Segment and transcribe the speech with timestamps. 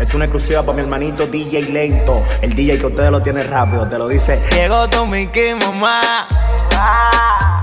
[0.00, 2.24] Esto es una exclusiva para mi hermanito DJ Lento.
[2.40, 4.40] El DJ que ustedes lo tienen rápido, te lo dice.
[4.50, 5.28] Llegó Tommy
[5.60, 6.26] mamá.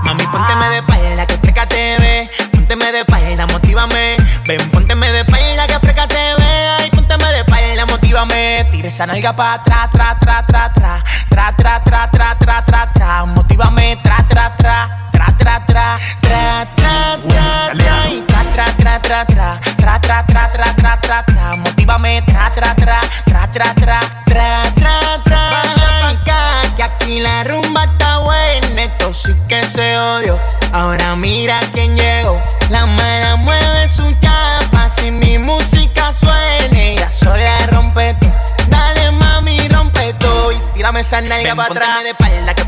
[0.04, 2.30] Mami, pónteme de espalda, que freca te ve.
[2.52, 4.16] Pónteme de espalda, motívame.
[4.46, 6.68] Ven, pónteme de espalda, que freca te ve.
[6.78, 8.68] Ay, pónteme de espalda, motívame.
[8.70, 11.04] Tire esa nalga pa' atrás, tra, tra, tra, tra.
[11.28, 13.24] Tra, tra, tra, tra, tra, tra, tra.
[13.24, 15.10] Motívame, tra, tra, tra.
[15.10, 15.98] Tra, tra, tra.
[16.20, 18.24] Tra, tra, tra, tra.
[18.28, 19.58] tra, tra, tra, tra.
[19.76, 21.56] Tra, tra, tra, tra, tra, tra, tra.
[21.56, 23.00] Motívame, tra, tra, tra.
[23.24, 24.00] Tra, tra, tra.
[24.24, 26.72] Tra, tra, tra.
[26.74, 28.82] Que aquí la rumba está buena.
[28.82, 30.38] Esto sí que se odió.
[30.72, 32.40] Ahora mira quién llegó.
[32.70, 34.90] La mala mueve su chapa.
[34.90, 38.28] Si mi música suene, ya sola rompe tú.
[38.68, 40.52] Dale mami, rompe todo.
[40.52, 42.02] Y tírame esa nalga para atrás.
[42.02, 42.62] de espalda, que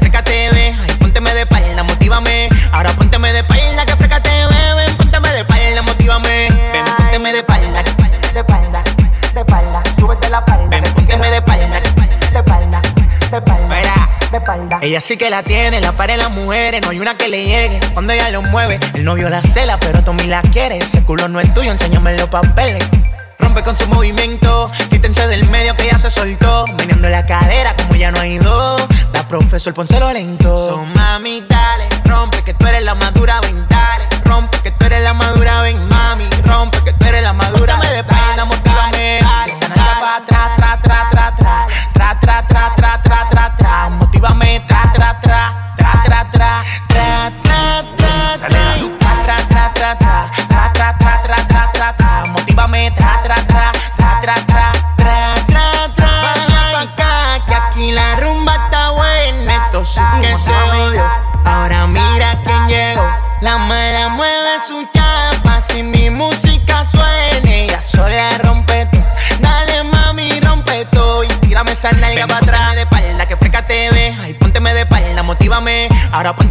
[14.82, 17.78] Ella sí que la tiene, la para las mujeres, no hay una que le llegue.
[17.92, 20.78] Cuando ella lo mueve, el novio la cela, pero Tommy la quiere.
[20.78, 22.82] Ese culo no es tuyo, enséñame los papeles.
[23.38, 26.64] Rompe con su movimiento, quítense del medio que ya se soltó.
[26.78, 28.82] Meneando la cadera como ya no hay dos.
[29.12, 30.56] Da profesor, pónselo lento.
[30.56, 34.04] So mami, dale, rompe que tú eres la madura, ven, dale.
[34.24, 36.24] Rompe que tú eres la madura, ven, mami.
[36.46, 37.76] Rompe que tú eres la madura.
[37.76, 39.18] me de pena, motívame.
[39.18, 41.66] Esa nalga pa' atrás, tra, tra, tra, tra.
[41.92, 44.09] Tra, tra, tra, tra, tra, tra, tra.
[44.20, 45.72] Motívame, tra, tra, tra.
[45.74, 46.62] Tra, tra, tra.
[46.86, 47.59] Tra, tra, tra,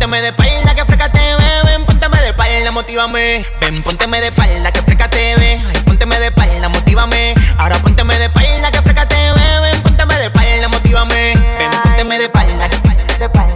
[0.10, 1.64] pónteme de espalda, que freca te ve.
[1.66, 3.46] Ven, pónteme de espalda, motívame.
[3.62, 5.62] Ven, pónteme de espalda, que freca te ve.
[5.68, 7.36] Ay, pónteme de espalda, motívame.
[7.60, 9.60] Ahora pónteme de espalda, que freca te ve.
[9.62, 11.34] Ven, pónteme de espalda, motívame.
[11.36, 13.49] Ven, pónteme de espalda, espalda, de espalda,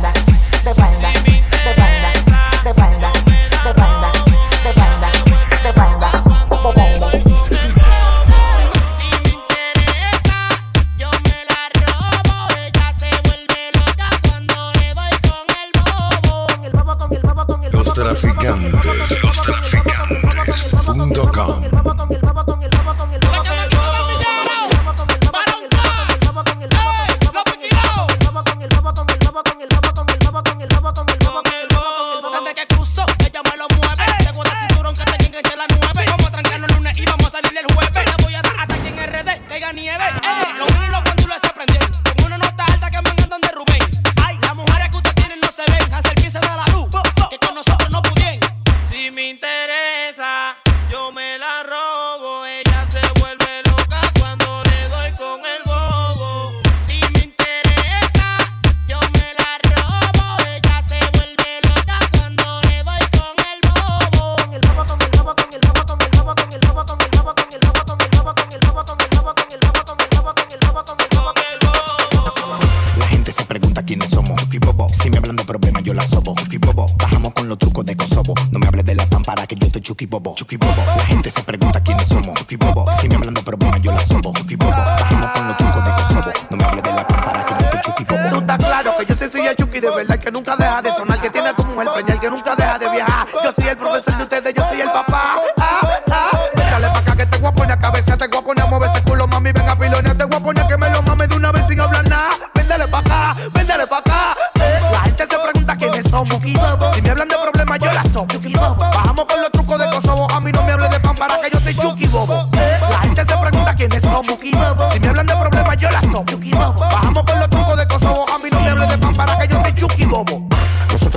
[89.06, 91.64] yo soy Silla Chucky de verdad que nunca deja de sonar, que tiene a tu
[91.66, 93.28] mujer preñal, que nunca deja de viajar.
[93.44, 94.33] Yo soy el profesor de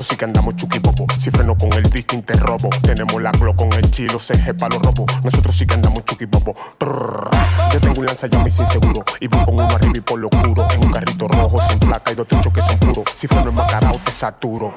[0.06, 1.06] Nosotros sí que andamos chuki bobo.
[1.18, 2.70] Si freno con el distinto te robo.
[2.80, 5.06] Tenemos la glo con el chilo, CG pa' los robos.
[5.24, 6.54] Nosotros sí que andamos chuki bobo.
[6.78, 7.28] Prrr.
[7.72, 9.04] Yo tengo un lanza y sin seguro.
[9.18, 10.68] Y voy con uno arriba y por lo oscuro.
[10.70, 13.04] En un carrito rojo sin placa y dos techos que son puros.
[13.16, 14.74] Si freno enmascarado te saturo.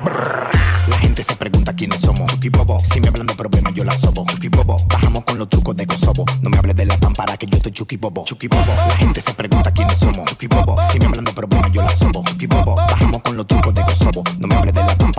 [0.88, 2.26] La gente se pregunta quiénes somos.
[2.34, 2.80] Chucky Bobo.
[2.80, 4.26] Si me hablan de problemas, yo la sobo.
[4.26, 4.78] Chucky Bobo.
[4.88, 6.26] Bajamos con los trucos de Kosovo.
[6.42, 8.26] No me hables de la pámpara que yo estoy Chucky Bobo.
[8.26, 8.74] Chucky Bobo.
[8.88, 10.26] La gente se pregunta quiénes somos.
[10.26, 10.76] Chucky Bobo.
[10.92, 12.24] Si me hablan de problemas, yo la sobo.
[12.24, 12.76] Chucky Bobo.
[12.76, 14.24] Bajamos con los trucos de Kosovo.
[14.40, 15.19] No me hables de la pámpara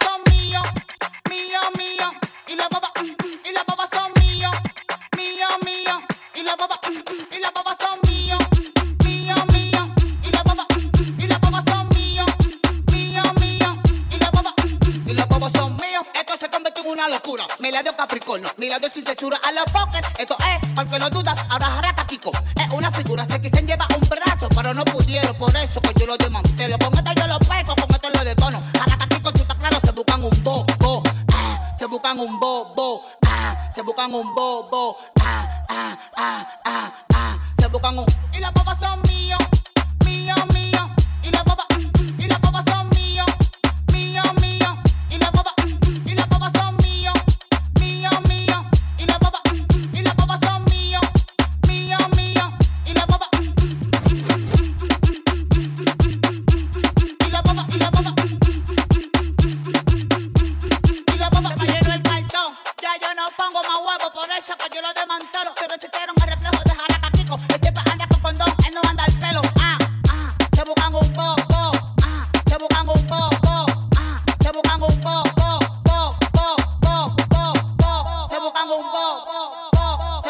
[18.71, 20.07] Ella no existe chura a los fuckers.
[20.17, 21.35] Esto es, aunque no dudas.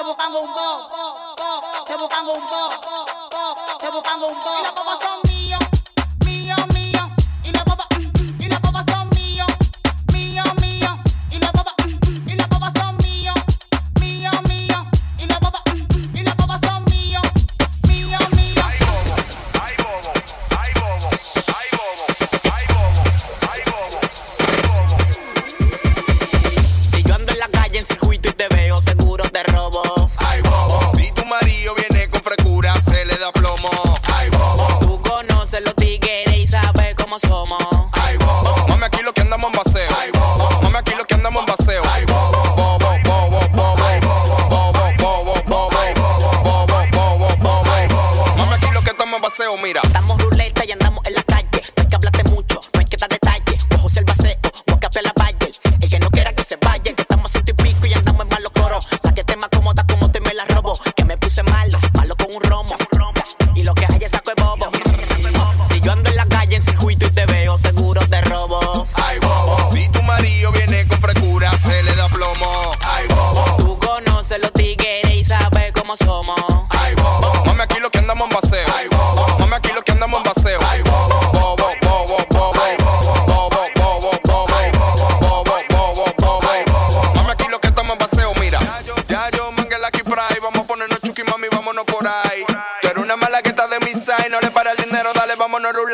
[0.02, 0.90] Estoy buscando un bo.
[1.78, 2.70] Estoy buscando un bo.
[3.72, 5.31] Estoy buscando un bo.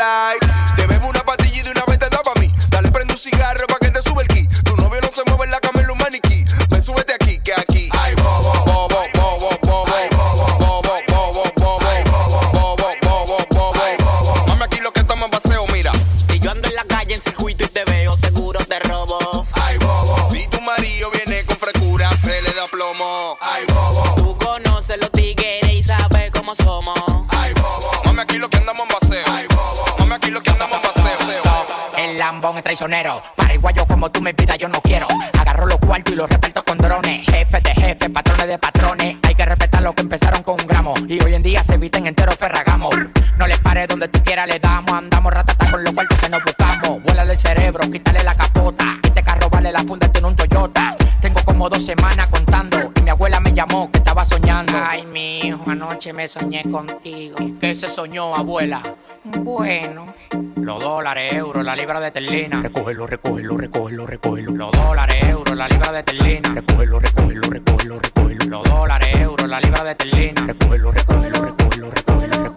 [0.07, 0.46] like
[32.37, 33.19] lambón es traicionero.
[33.35, 35.07] Paraguayo como tú me vida yo no quiero.
[35.39, 37.25] Agarro los cuartos y los reparto con drones.
[37.25, 39.15] Jefe de jefe, patrones de patrones.
[39.23, 40.93] Hay que respetar lo que empezaron con un gramo.
[41.07, 42.93] Y hoy en día se visten enteros ferragamos.
[43.37, 44.91] No les pare donde tú quieras, le damos.
[44.91, 47.01] Andamos ratata con los cuartos que nos buscamos.
[47.01, 48.99] Vuélale el cerebro, quítale la capota.
[49.01, 50.95] Este carro vale la funda, tiene un Toyota.
[51.19, 52.91] Tengo como dos semanas contando.
[52.97, 54.73] Y mi abuela me llamó que estaba soñando.
[54.79, 57.37] Ay, mi hijo, anoche me soñé contigo.
[57.59, 58.83] ¿Qué se soñó, abuela?
[59.23, 60.13] Bueno.
[60.67, 62.61] Los dólares, euros, la libra de terlina.
[62.61, 64.51] Recógelo, recógelo, recógelo, recógelo.
[64.51, 66.53] Los dólares, euros, la libra de terlina.
[66.53, 68.45] Recógelo, recógelo, recógelo, recógelo.
[68.47, 70.45] Los dólares, euros, la libra de terlina.
[70.45, 72.56] Recógelo, recógelo, recógelo, recógelo.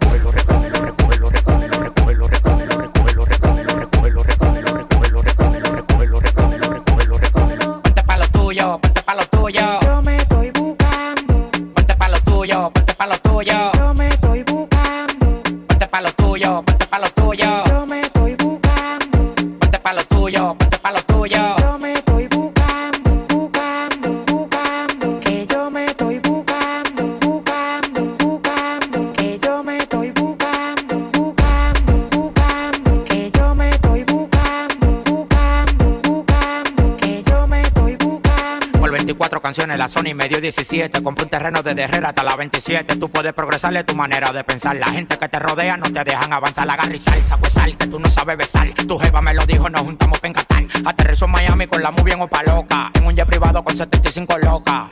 [39.81, 41.01] La Sony me dio 17.
[41.01, 42.97] Compré un terreno desde Herrera hasta la 27.
[42.97, 44.75] Tú puedes progresarle tu manera de pensar.
[44.75, 46.67] La gente que te rodea no te dejan avanzar.
[46.67, 48.69] La y sal, saco sal, que tú no sabes besar.
[48.75, 50.65] Tu jeva me lo dijo, nos juntamos pa' encatar.
[50.85, 52.91] Aterrizó en Miami con la muy bien opa loca.
[52.93, 54.83] En un jet privado con 75 locas.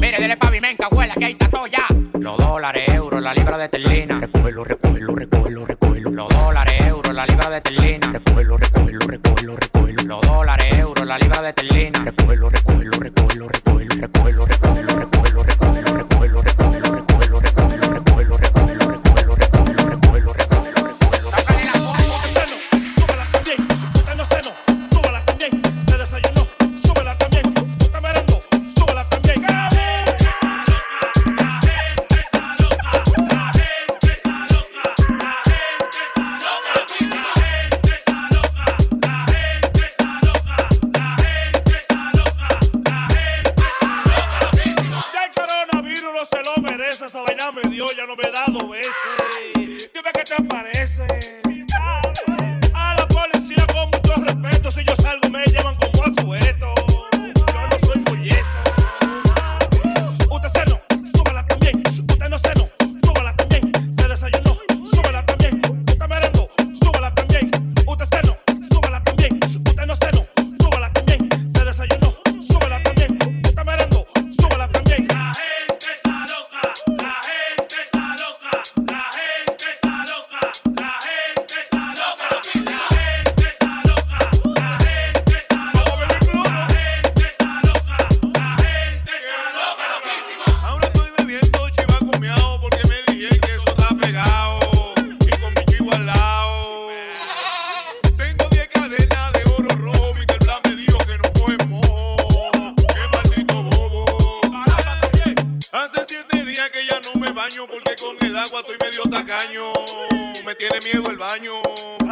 [0.00, 1.86] Mire, dile pavimenta, abuela, que ahí está todo ya.
[2.18, 4.25] Los dólares, euros, la libra de terlina.
[110.92, 112.05] Miedo el baño.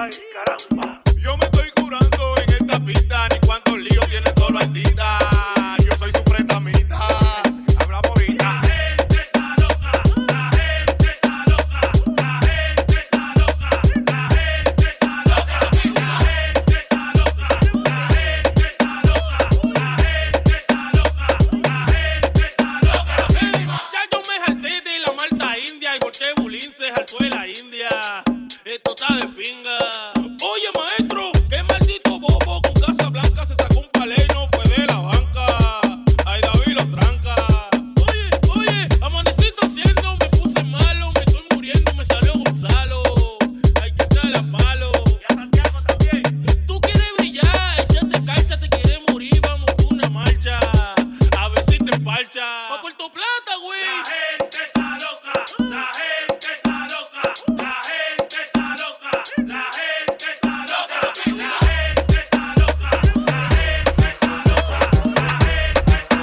[52.24, 52.68] marcha.
[52.70, 53.80] Va por tu plata, güey.
[53.84, 57.22] La gente está loca, la gente está loca,
[57.58, 62.44] la gente está loca, la gente está loca, la gente está loca, la gente está
[62.56, 64.78] loca, la gente está loca,
[65.24, 66.22] la gente está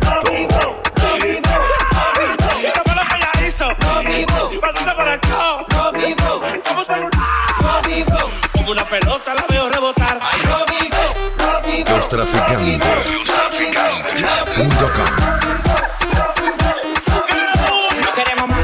[4.95, 5.70] Para acá
[8.71, 8.71] celular.
[8.71, 10.19] Como una pelota la veo rebotar.
[11.89, 13.11] Los traficantes.
[14.55, 15.05] Punto com.
[18.01, 18.59] No queremos más.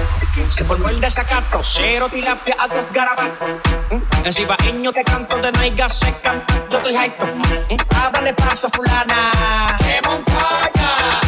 [0.50, 3.50] Se formó el desacato, cero tilapia a dos garabatos.
[3.90, 4.02] ¿Mm?
[4.26, 6.34] En cibaeño te canto de naiga seca.
[6.70, 7.26] Yo estoy jaito.
[7.26, 7.76] ¿Mm?
[7.96, 9.32] Ábrale paso a fulana.
[9.80, 11.20] ¡Qué montaña!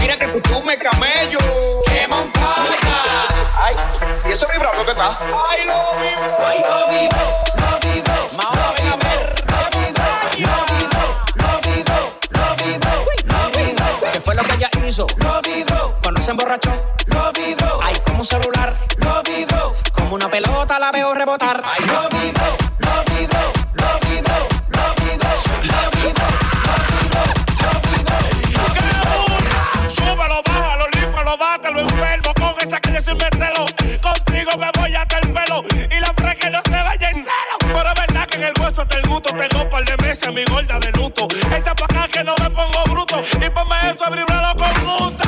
[0.00, 1.38] Mira que tú me camello.
[1.86, 3.28] ¡Qué montaña!
[3.56, 3.76] Ay,
[4.28, 5.18] y eso vibrando que está.
[5.50, 6.36] Ay, lo vivo.
[6.46, 7.16] Ay, lo vivo.
[7.56, 7.73] Lo vivo.
[14.94, 15.06] Hizo?
[15.16, 15.96] Lo vivo.
[16.02, 16.70] Cuando se emborrachó.
[17.06, 17.80] Lo vivo.
[17.82, 18.72] Ay, como un celular.
[18.98, 19.72] Lo vivo.
[19.92, 21.62] Como una pelota la veo rebotar.
[21.64, 22.56] Ay, lo vivo.
[22.78, 23.52] Lo vivo.
[23.74, 24.36] Lo vivo.
[24.68, 25.26] Lo vivo.
[25.66, 26.24] Lo vivo.
[29.88, 33.66] Súbelo, bájalo, límpalo, bátalo, enfermo con esa calle sin mételo.
[34.00, 37.56] Contigo me voy hasta el pelo y la fresca no se vaya en celo.
[37.60, 40.28] Pero es verdad que en el hueso hasta el gusto tengo un par de meses
[40.28, 41.26] a mi gorda de luto.
[41.26, 41.93] Pa'
[42.24, 45.23] no me pongo bruto y ponme eso a vibrarlo con gusto.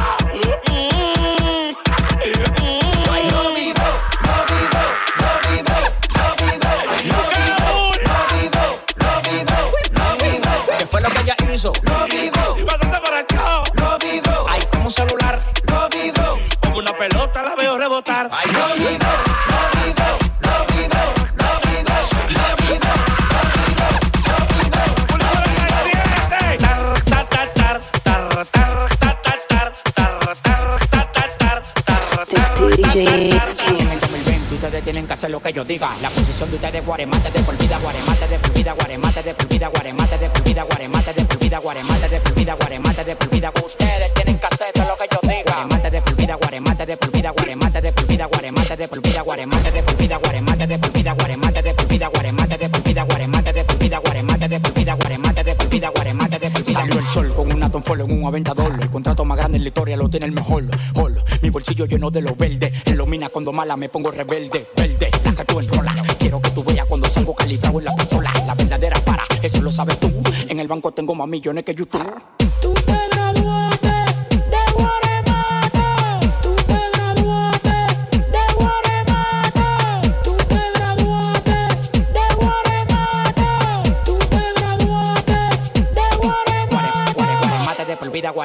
[32.96, 35.90] En el 2020 ustedes tienen que hacer lo que yo diga.
[36.00, 39.48] La posición de ustedes guaremate de por vida, guaremate de por vida, guaremate de por
[39.48, 43.16] vida, guaremate de por vida, guaremate de por vida, guaremate de por vida, guaremate de
[43.16, 43.52] por vida.
[43.64, 45.52] Ustedes tienen que hacer todo lo que yo diga.
[45.54, 49.02] Guaremate de por vida, guaremate de por vida, guaremate de por vida, guaremate de por
[49.02, 52.68] vida, guaremate de por vida, guaremate de por vida, guaremate de por vida, guaremate de
[52.68, 56.38] por vida, guaremate de por vida, guaremate de por vida, guaremate de por vida, guaremate
[56.38, 56.80] de por vida.
[56.80, 58.72] Salió el sol con un en un aventador.
[58.80, 60.64] El contrato más grande en la historia lo tiene el mejor.
[60.94, 61.22] Hall.
[61.42, 62.72] Mi bolsillo lleno de los verdes.
[62.86, 64.66] En los minas cuando mala me pongo rebelde.
[64.76, 65.94] Verde, la que tú enrola.
[66.18, 68.32] Quiero que tú veas cuando salgo calibrado en la pasola.
[68.46, 70.10] La verdadera para, eso lo sabes tú.
[70.48, 72.35] En el banco tengo más millones que YouTube.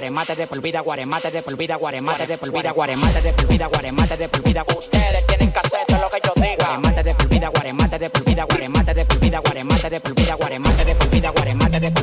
[0.02, 3.48] Guaremate de por vida, guaremate de por vida, guaremate de por vida, guaremate de por
[3.48, 4.66] vida, guaremate de por vida.
[4.76, 6.66] Ustedes tienen que hacer todo lo que yo diga.
[6.66, 10.16] Guaremate de por vida, guaremate de por vida, guaremate de por vida, guaremate de por
[10.16, 12.01] vida, guaremate de por vida, guaremate de por vida,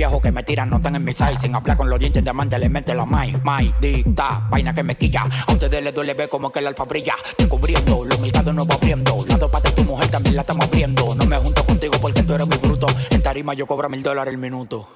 [0.00, 1.98] Este móvil viejo que me tiran no están en mi side, sin hablar con los
[1.98, 5.26] dientes de amante le mete la mai, mai, dicta, vaina que me quilla.
[5.46, 8.76] A ustedes les duele ver como que el alfa brilla, descubriendo, los mercados no va
[8.76, 11.14] abriendo, lado para tu mujer también la estamos abriendo.
[11.14, 14.32] No me junto contigo porque tú eres muy bruto, en tarima yo cobro mil dólares
[14.32, 14.88] el minuto.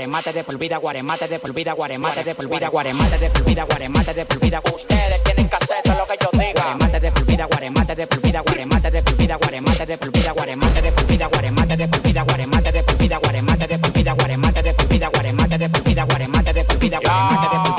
[0.00, 3.44] Guaremate de por vida, guaremate de por vida, guaremate de por vida, guaremate de por
[3.44, 4.62] vida, guaremate de por vida.
[4.74, 6.62] Ustedes tienen que hacer lo que yo diga.
[6.62, 10.10] Guaremate de por vida, guaremate de por vida, guaremate de por vida, guaremate de por
[10.10, 13.78] vida, guaremate de por vida, guaremate de por vida, guaremate de por vida, guaremate de
[13.78, 17.48] por vida, guaremate de por vida, guaremate de por vida, guaremate de por vida, guaremate
[17.48, 17.69] de por vida.